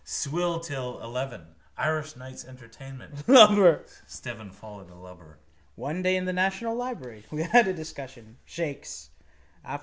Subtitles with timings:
[0.03, 1.53] Swill till eleven.
[1.77, 3.23] Irish nights entertainment.
[3.29, 3.83] Lubber...
[4.07, 5.37] Stephen followed a lubber...
[5.75, 8.37] One day in the national library we had a discussion.
[8.43, 9.11] Shakes.
[9.63, 9.79] After.